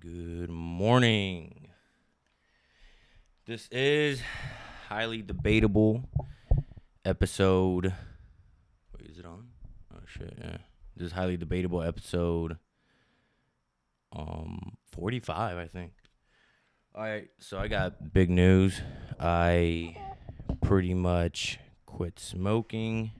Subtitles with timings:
[0.00, 1.70] Good morning.
[3.46, 4.22] This is
[4.88, 6.08] highly debatable
[7.04, 7.92] episode.
[8.96, 9.48] Wait, is it on?
[9.92, 10.58] Oh shit, yeah.
[10.96, 12.58] This is highly debatable episode
[14.12, 15.94] um 45, I think.
[16.94, 18.80] All right, so I got big news.
[19.18, 19.96] I
[20.60, 23.10] pretty much quit smoking.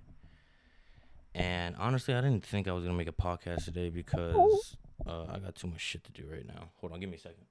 [1.34, 4.76] And honestly, I didn't think I was going to make a podcast today because
[5.08, 6.68] uh, I got too much shit to do right now.
[6.80, 7.46] Hold on, give me a second.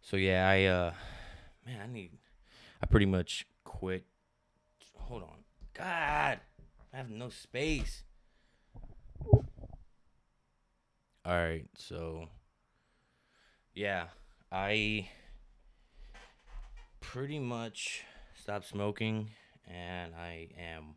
[0.00, 0.92] So yeah, I uh
[1.66, 2.12] man, I need
[2.82, 4.06] I pretty much quit.
[4.94, 5.44] Hold on.
[5.74, 6.40] God,
[6.92, 8.04] I have no space.
[11.24, 12.28] All right, so
[13.74, 14.06] yeah,
[14.50, 15.10] I
[17.00, 18.04] pretty much
[18.34, 19.28] stopped smoking
[19.66, 20.94] and I am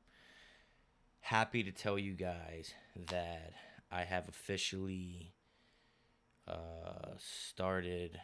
[1.22, 2.74] happy to tell you guys
[3.10, 3.54] that
[3.92, 5.34] I have officially
[6.48, 8.20] uh, started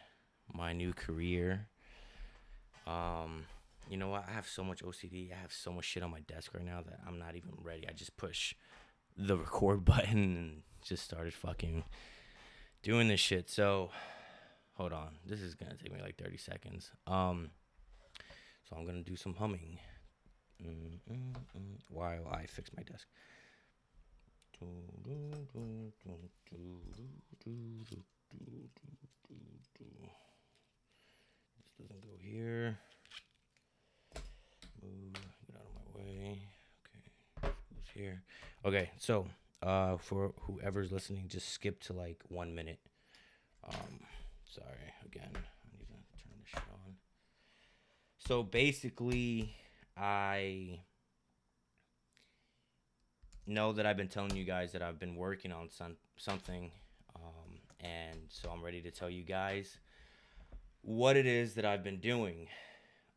[0.52, 1.68] my new career.
[2.86, 3.46] Um,
[3.88, 4.24] you know what?
[4.28, 5.32] I have so much OCD.
[5.32, 7.88] I have so much shit on my desk right now that I'm not even ready.
[7.88, 8.54] I just push
[9.16, 11.84] the record button and just started fucking
[12.82, 13.48] doing this shit.
[13.48, 13.90] So,
[14.74, 15.18] hold on.
[15.24, 16.90] This is gonna take me like 30 seconds.
[17.06, 17.50] Um,
[18.68, 19.78] so I'm gonna do some humming.
[21.88, 23.06] While I fix my desk.
[31.56, 32.78] This doesn't go here.
[34.82, 35.12] Move,
[35.46, 36.40] get out of my way.
[37.44, 38.22] Okay, goes here.
[38.64, 39.26] Okay, so
[39.62, 42.80] uh, for whoever's listening, just skip to like one minute.
[43.64, 44.00] Um,
[44.44, 45.30] sorry again.
[45.32, 46.94] I need to turn this shit on.
[48.18, 49.54] So basically,
[50.00, 50.80] I
[53.46, 56.70] know that I've been telling you guys that I've been working on some something,
[57.16, 59.78] um, and so I'm ready to tell you guys
[60.82, 62.46] what it is that I've been doing.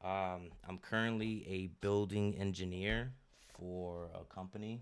[0.03, 3.11] Um, I'm currently a building engineer
[3.59, 4.81] for a company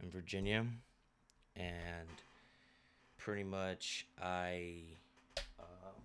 [0.00, 0.64] in Virginia,
[1.56, 2.08] and
[3.16, 4.82] pretty much I,
[5.58, 6.00] um,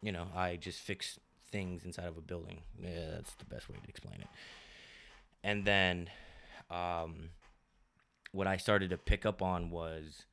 [0.00, 1.18] you know, I just fix
[1.50, 2.60] things inside of a building.
[2.80, 4.28] Yeah, that's the best way to explain it.
[5.42, 6.10] And then,
[6.70, 7.30] um,
[8.32, 10.24] what I started to pick up on was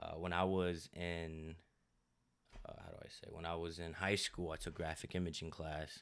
[0.00, 1.56] uh, when I was in,
[2.66, 5.50] uh, how do I say, when I was in high school, I took graphic imaging
[5.50, 6.00] class.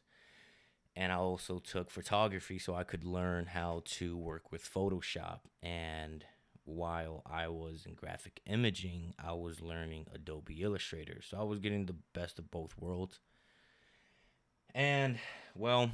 [0.96, 5.40] And I also took photography so I could learn how to work with Photoshop.
[5.60, 6.24] And
[6.64, 11.20] while I was in graphic imaging, I was learning Adobe Illustrator.
[11.20, 13.18] So I was getting the best of both worlds.
[14.74, 15.18] And
[15.54, 15.92] well,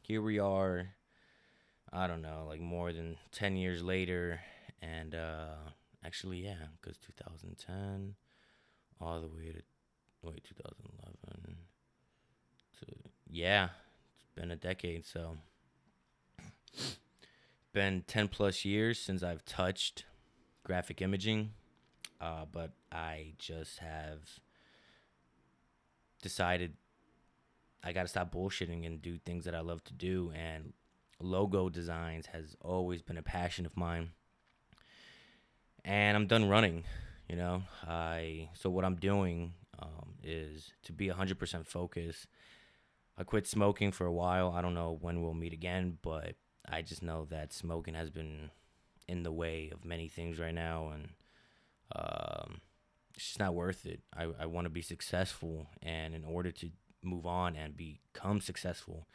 [0.00, 0.88] here we are.
[1.92, 4.40] I don't know, like more than 10 years later
[4.80, 5.54] and uh
[6.02, 8.14] actually yeah, cuz 2010
[9.00, 9.62] all the way to
[10.22, 11.56] wait 2011
[12.80, 12.86] to
[13.28, 13.68] yeah,
[14.14, 15.36] it's been a decade so
[17.74, 20.06] been 10 plus years since I've touched
[20.64, 21.52] graphic imaging.
[22.20, 24.40] Uh, but I just have
[26.22, 26.74] decided
[27.84, 30.32] I got to stop bullshitting and do things that I love to do.
[30.34, 30.72] And
[31.20, 34.10] logo designs has always been a passion of mine.
[35.84, 36.84] And I'm done running,
[37.28, 37.62] you know.
[37.86, 42.26] I so what I'm doing um, is to be 100% focused.
[43.18, 44.52] I quit smoking for a while.
[44.56, 46.34] I don't know when we'll meet again, but
[46.68, 48.50] I just know that smoking has been
[49.08, 51.08] in the way of many things right now, and
[51.94, 52.60] um,
[53.14, 54.00] it's just not worth it.
[54.16, 56.70] I, I want to be successful, and in order to
[57.02, 59.06] move on and become successful,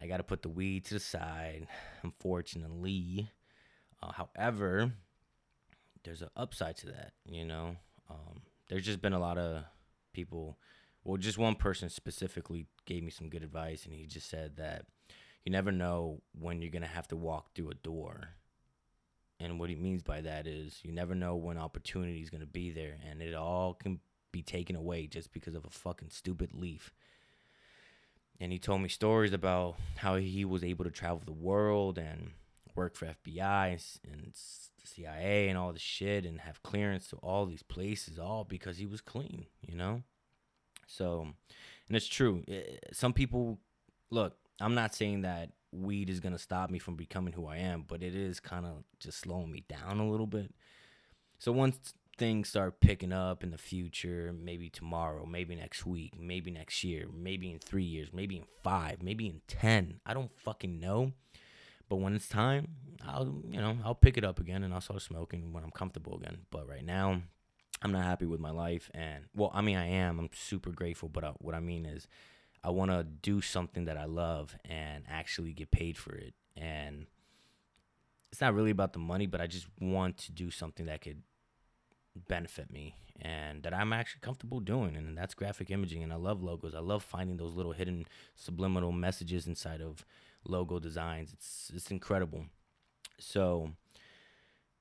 [0.00, 1.66] I got to put the weed to the side,
[2.02, 3.30] unfortunately.
[4.02, 4.92] Uh, however,
[6.04, 7.76] there's an upside to that, you know.
[8.10, 9.64] Um, there's just been a lot of
[10.12, 10.58] people,
[11.04, 14.86] well, just one person specifically gave me some good advice, and he just said that
[15.44, 18.30] you never know when you're going to have to walk through a door.
[19.38, 22.46] And what he means by that is you never know when opportunity is going to
[22.46, 24.00] be there, and it all can
[24.36, 26.92] be taken away just because of a fucking stupid leaf.
[28.38, 32.32] And he told me stories about how he was able to travel the world and
[32.74, 34.34] work for FBI and
[34.84, 38.84] CIA and all this shit and have clearance to all these places, all because he
[38.84, 40.02] was clean, you know?
[40.86, 41.28] So,
[41.88, 42.44] and it's true.
[42.92, 43.58] Some people,
[44.10, 47.56] look, I'm not saying that weed is going to stop me from becoming who I
[47.56, 50.52] am, but it is kind of just slowing me down a little bit.
[51.38, 56.50] So once things start picking up in the future, maybe tomorrow, maybe next week, maybe
[56.50, 60.00] next year, maybe in three years, maybe in five, maybe in 10.
[60.06, 61.12] I don't fucking know.
[61.88, 62.68] But when it's time,
[63.06, 66.16] I'll you know I'll pick it up again and I'll start smoking when I'm comfortable
[66.16, 66.38] again.
[66.50, 67.22] But right now,
[67.82, 70.18] I'm not happy with my life, and well, I mean I am.
[70.18, 72.08] I'm super grateful, but uh, what I mean is,
[72.64, 76.34] I want to do something that I love and actually get paid for it.
[76.56, 77.06] And
[78.32, 81.22] it's not really about the money, but I just want to do something that could
[82.16, 84.96] benefit me and that I'm actually comfortable doing.
[84.96, 86.02] And that's graphic imaging.
[86.02, 86.74] And I love logos.
[86.74, 90.04] I love finding those little hidden subliminal messages inside of
[90.44, 91.32] logo designs.
[91.32, 92.46] It's it's incredible.
[93.18, 93.70] So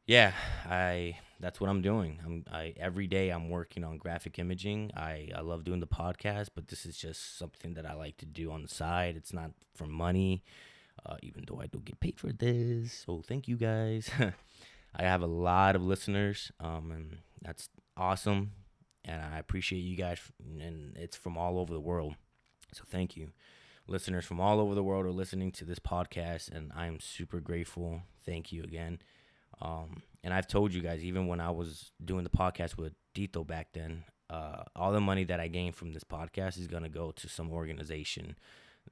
[0.08, 0.34] yeah,
[0.66, 2.20] I that's what I'm doing.
[2.24, 4.92] I'm I every day I'm working on graphic imaging.
[4.96, 8.26] I I love doing the podcast, but this is just something that I like to
[8.26, 9.16] do on the side.
[9.16, 10.44] It's not for money.
[11.06, 13.04] Uh, even though I don't get paid for this.
[13.06, 14.10] So thank you guys.
[14.98, 18.52] I have a lot of listeners, um, and that's awesome.
[19.04, 20.20] And I appreciate you guys,
[20.60, 22.16] and it's from all over the world.
[22.74, 23.30] So thank you.
[23.88, 28.02] Listeners from all over the world are listening to this podcast, and I'm super grateful.
[28.26, 29.00] Thank you again.
[29.62, 33.46] Um, and I've told you guys, even when I was doing the podcast with Dito
[33.46, 36.90] back then, uh, all the money that I gained from this podcast is going to
[36.90, 38.36] go to some organization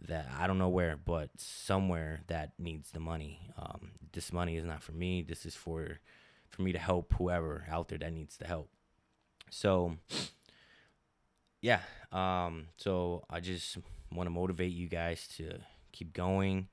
[0.07, 3.49] that I don't know where, but somewhere that needs the money.
[3.57, 5.21] Um, this money is not for me.
[5.21, 5.99] This is for
[6.49, 8.69] for me to help whoever out there that needs the help.
[9.49, 9.97] So
[11.61, 11.79] yeah,
[12.11, 13.77] um, so I just
[14.11, 15.59] want to motivate you guys to
[15.91, 16.67] keep going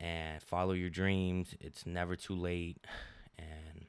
[0.00, 1.54] and follow your dreams.
[1.60, 2.86] It's never too late.
[3.38, 3.86] And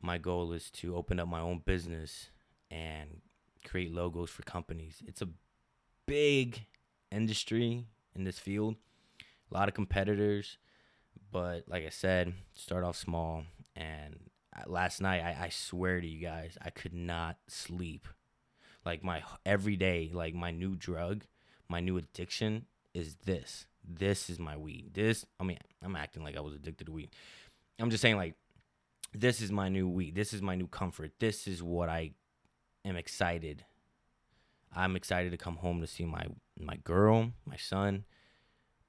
[0.00, 2.30] my goal is to open up my own business
[2.70, 3.20] and
[3.64, 5.02] create logos for companies.
[5.06, 5.28] It's a
[6.06, 6.66] big
[7.12, 7.84] industry
[8.16, 8.76] in this field,
[9.50, 10.58] a lot of competitors.
[11.30, 13.44] But like I said, start off small.
[13.76, 14.18] And
[14.66, 18.08] last night, I, I swear to you guys, I could not sleep.
[18.84, 21.24] Like my every day, like my new drug,
[21.68, 23.66] my new addiction is this.
[23.84, 24.90] This is my weed.
[24.94, 27.10] This, I mean, I'm acting like I was addicted to weed.
[27.78, 28.34] I'm just saying, like,
[29.14, 30.14] this is my new weed.
[30.14, 31.12] This is my new comfort.
[31.18, 32.12] This is what I
[32.84, 33.64] am excited.
[34.74, 36.26] I'm excited to come home to see my
[36.62, 38.04] my girl, my son,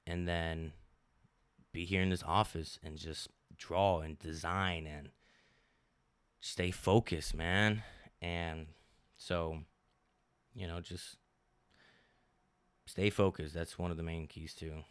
[0.06, 0.72] and then
[1.72, 5.10] be here in this office and just draw and design and
[6.40, 7.82] stay focused, man.
[8.22, 8.66] And
[9.16, 9.58] so,
[10.54, 11.16] you know, just
[12.86, 13.54] stay focused.
[13.54, 14.84] That's one of the main keys too.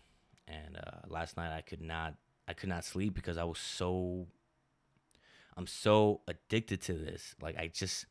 [0.47, 2.15] And uh, last night I could not
[2.47, 4.27] I could not sleep because I was so
[5.55, 7.35] I'm so addicted to this.
[7.41, 8.05] Like I just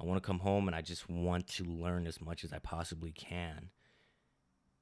[0.00, 2.58] I want to come home and I just want to learn as much as I
[2.58, 3.70] possibly can.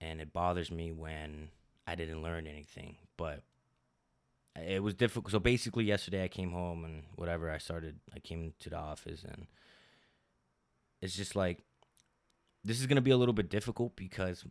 [0.00, 1.48] And it bothers me when
[1.86, 2.96] I didn't learn anything.
[3.16, 3.42] But
[4.56, 5.32] it was difficult.
[5.32, 9.22] So basically, yesterday I came home and whatever, I started, I came to the office
[9.22, 9.46] and
[11.00, 11.58] it's just like,
[12.64, 14.44] this is going to be a little bit difficult because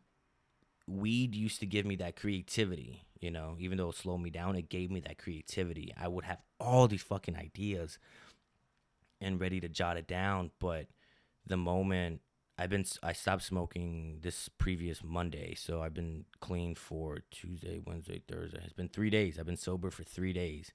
[0.88, 4.56] weed used to give me that creativity, you know, even though it slowed me down,
[4.56, 5.94] it gave me that creativity.
[6.00, 7.98] I would have all these fucking ideas
[9.22, 10.52] and ready to jot it down.
[10.60, 10.88] But
[11.46, 12.22] the moment
[12.58, 15.56] I've been, I stopped smoking this previous Monday.
[15.56, 18.62] So I've been clean for Tuesday, Wednesday, Thursday.
[18.64, 19.40] It's been three days.
[19.40, 20.72] I've been sober for three days.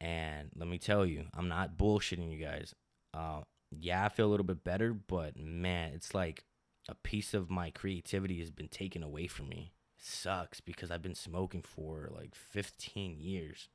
[0.00, 2.74] And let me tell you, I'm not bullshitting you guys.
[3.12, 3.40] Uh,
[3.70, 6.44] yeah, I feel a little bit better, but man, it's like
[6.88, 9.72] a piece of my creativity has been taken away from me.
[9.98, 13.68] It sucks because I've been smoking for like 15 years.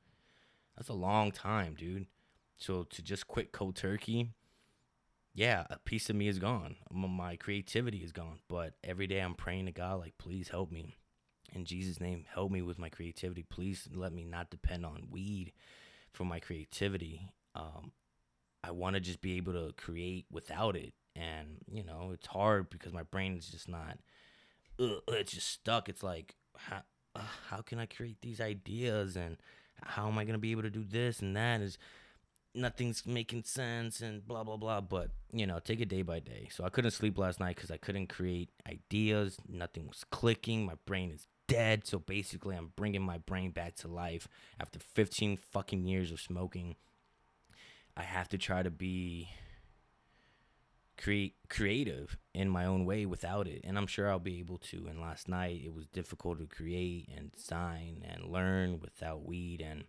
[0.76, 2.06] That's a long time, dude.
[2.56, 4.30] So to just quit cold turkey,
[5.34, 6.76] yeah, a piece of me is gone.
[6.90, 8.38] My creativity is gone.
[8.48, 10.96] But every day I'm praying to God, like, please help me.
[11.52, 13.42] In Jesus' name, help me with my creativity.
[13.42, 15.52] Please let me not depend on weed
[16.12, 17.28] for my creativity.
[17.54, 17.92] Um,
[18.64, 20.94] I want to just be able to create without it.
[21.14, 23.98] And, you know, it's hard because my brain is just not,
[24.80, 25.88] ugh, it's just stuck.
[25.88, 26.82] It's like, how,
[27.14, 27.20] uh,
[27.50, 29.16] how can I create these ideas?
[29.16, 29.36] And
[29.82, 31.60] how am I going to be able to do this and that?
[31.60, 31.78] Is
[32.56, 36.48] nothing's making sense and blah blah blah but you know take it day by day.
[36.50, 39.36] So i couldn't sleep last night because i couldn't create ideas.
[39.48, 40.64] Nothing was clicking.
[40.64, 41.86] My brain is dead.
[41.86, 46.76] So basically i'm bringing my brain back to life after 15 fucking years of smoking.
[47.96, 49.28] I have to try to be
[50.98, 53.60] create creative in my own way without it.
[53.64, 54.86] And i'm sure i'll be able to.
[54.88, 59.60] And last night it was difficult to create and design and learn without weed.
[59.60, 59.84] And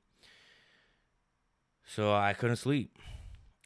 [1.88, 3.00] so I couldn't sleep.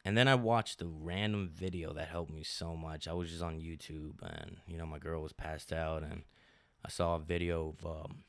[0.06, 3.08] And then I watched a random video that helped me so much.
[3.08, 6.24] I was just on YouTube and, you know, my girl was passed out and
[6.86, 8.24] I saw a video of um,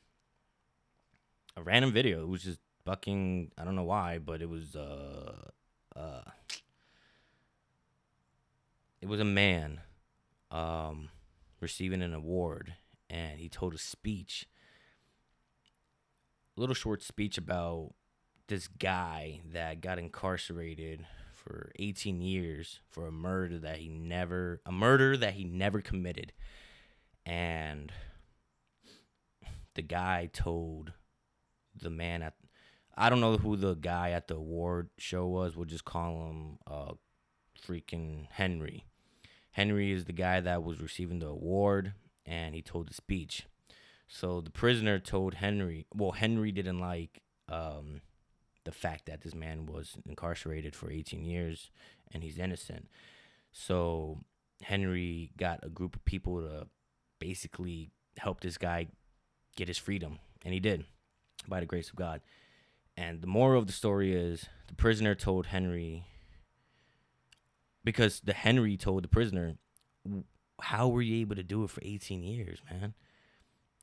[1.55, 2.21] a random video.
[2.21, 5.49] It was just fucking, I don't know why, but it was, uh,
[5.95, 6.21] uh,
[9.01, 9.81] it was a man
[10.51, 11.09] um,
[11.59, 12.73] receiving an award
[13.09, 14.47] and he told a speech
[16.55, 17.93] a little short speech about
[18.47, 24.71] this guy that got incarcerated for 18 years for a murder that he never a
[24.71, 26.31] murder that he never committed
[27.25, 27.91] and
[29.75, 30.93] the guy told
[31.75, 32.33] the man at
[32.95, 35.55] I don't know who the guy at the award show was.
[35.55, 36.93] We'll just call him uh
[37.67, 38.85] freaking Henry.
[39.51, 41.93] Henry is the guy that was receiving the award
[42.25, 43.47] and he told the speech.
[44.07, 48.01] So the prisoner told Henry, well Henry didn't like um
[48.65, 51.71] the fact that this man was incarcerated for 18 years
[52.11, 52.87] and he's innocent.
[53.51, 54.23] So
[54.61, 56.67] Henry got a group of people to
[57.19, 58.87] basically help this guy
[59.55, 60.85] get his freedom, and he did
[61.47, 62.21] by the grace of God.
[62.95, 66.05] And the moral of the story is the prisoner told Henry,
[67.83, 69.55] because the Henry told the prisoner,
[70.61, 72.93] How were you able to do it for 18 years, man?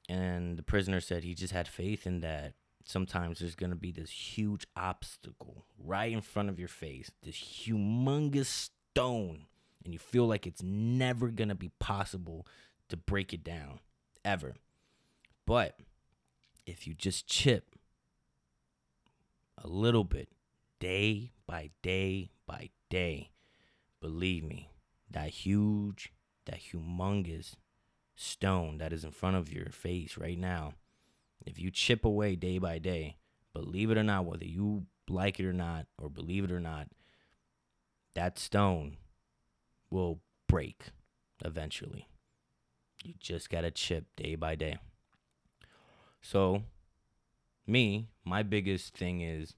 [0.08, 2.54] And the prisoner said he just had faith in that
[2.90, 7.36] sometimes there's going to be this huge obstacle right in front of your face, this
[7.36, 9.46] humongous stone,
[9.84, 12.46] and you feel like it's never going to be possible
[12.88, 13.80] to break it down
[14.24, 14.54] ever.
[15.46, 15.78] But
[16.66, 17.76] if you just chip
[19.56, 20.28] a little bit,
[20.78, 23.30] day by day by day,
[24.00, 24.70] believe me,
[25.10, 26.12] that huge,
[26.46, 27.54] that humongous
[28.16, 30.74] stone that is in front of your face right now
[31.46, 33.16] if you chip away day by day,
[33.52, 36.88] believe it or not, whether you like it or not, or believe it or not,
[38.14, 38.96] that stone
[39.90, 40.86] will break
[41.44, 42.06] eventually.
[43.04, 44.78] You just got to chip day by day.
[46.22, 46.62] So,
[47.66, 49.54] me, my biggest thing is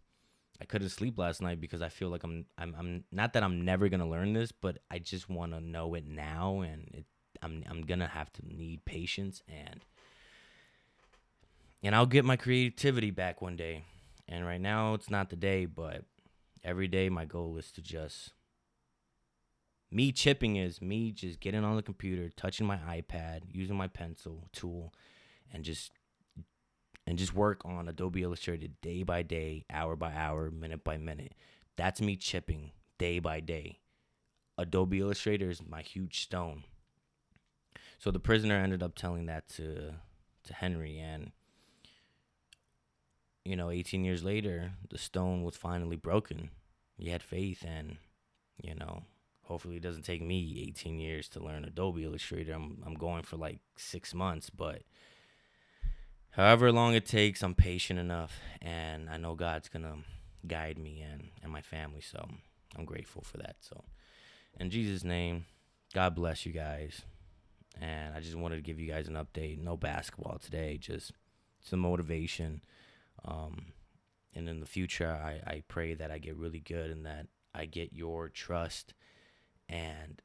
[0.61, 3.65] I couldn't sleep last night because I feel like I'm I'm I'm not that I'm
[3.65, 7.05] never to learn this, but I just want to know it now and it,
[7.43, 9.85] I'm I'm to have to need patience and
[11.83, 13.85] and I'll get my creativity back one day.
[14.29, 16.05] And right now it's not the day, but
[16.63, 18.33] every day my goal is to just
[19.91, 24.49] me chipping is me just getting on the computer, touching my iPad, using my pencil
[24.53, 24.95] tool
[25.53, 25.93] and just
[27.07, 31.35] and just work on Adobe Illustrator day by day, hour by hour, minute by minute.
[31.77, 33.81] That's me chipping day by day.
[34.57, 36.65] Adobe Illustrator is my huge stone.
[37.99, 39.95] So the prisoner ended up telling that to
[40.45, 41.33] to Henry and
[43.45, 46.51] you know, 18 years later, the stone was finally broken.
[46.97, 47.97] You had faith, and
[48.63, 49.05] you know,
[49.43, 52.53] hopefully, it doesn't take me 18 years to learn Adobe Illustrator.
[52.53, 54.83] I'm I'm going for like six months, but
[56.31, 59.97] however long it takes, I'm patient enough, and I know God's gonna
[60.47, 62.01] guide me and and my family.
[62.01, 62.29] So
[62.77, 63.57] I'm grateful for that.
[63.61, 63.83] So,
[64.59, 65.47] in Jesus' name,
[65.95, 67.03] God bless you guys.
[67.81, 69.59] And I just wanted to give you guys an update.
[69.59, 71.13] No basketball today, just
[71.61, 72.61] some motivation
[73.25, 73.67] um,
[74.35, 77.67] and in the future, I, I pray that I get really good and that I
[77.67, 78.95] get your trust
[79.69, 80.21] and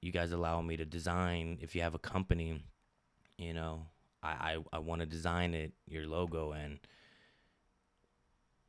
[0.00, 1.58] you guys allow me to design.
[1.60, 2.62] If you have a company,
[3.36, 3.86] you know,
[4.22, 6.78] I, I, I want to design it, your logo, and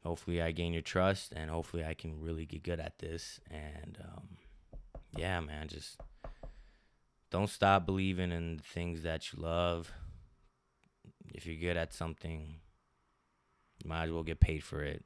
[0.04, 3.40] hopefully I gain your trust and hopefully I can really get good at this.
[3.50, 4.38] And um,
[5.16, 6.00] yeah, man, just
[7.30, 9.92] don't stop believing in things that you love.
[11.34, 12.56] If you're good at something,
[13.86, 15.04] might as well get paid for it.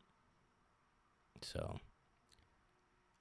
[1.42, 1.80] So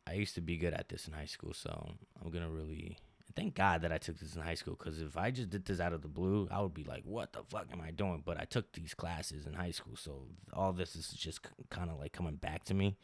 [0.06, 2.99] I used to be good at this in high school, so I'm gonna really
[3.35, 4.76] thank God that I took this in high school.
[4.78, 7.32] Because if I just did this out of the blue, I would be like, "What
[7.32, 10.73] the fuck am I doing?" But I took these classes in high school, so all
[10.73, 11.40] this is just
[11.71, 12.97] kind of like coming back to me.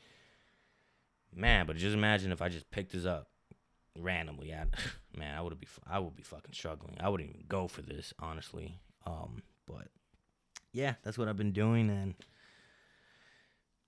[1.34, 3.28] Man, but just imagine if I just picked this up
[3.96, 4.52] randomly.
[4.52, 4.64] I,
[5.16, 6.96] man, I would be I would be fucking struggling.
[7.00, 8.80] I wouldn't even go for this, honestly.
[9.06, 9.88] Um, but
[10.72, 12.14] yeah, that's what I've been doing, and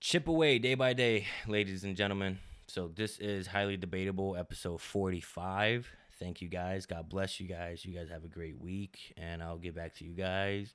[0.01, 2.39] chip away day by day, ladies and gentlemen.
[2.67, 5.87] So this is highly debatable episode 45.
[6.19, 6.87] Thank you guys.
[6.87, 7.85] God bless you guys.
[7.85, 10.73] You guys have a great week and I'll get back to you guys.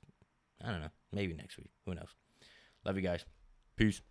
[0.63, 1.69] I don't know, maybe next week.
[1.85, 2.15] Who knows?
[2.85, 3.25] Love you guys.
[3.75, 4.01] Peace.